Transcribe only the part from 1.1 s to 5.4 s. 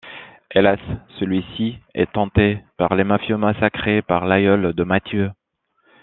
celui-ci est hanté par les mafieux massacrés par l'aïeul de Matthew.